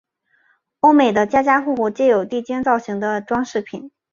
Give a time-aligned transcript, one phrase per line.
[0.79, 3.91] 欧美的家家户户皆有地精造型的装饰品。